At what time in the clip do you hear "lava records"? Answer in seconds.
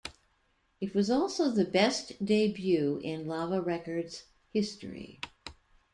3.27-4.23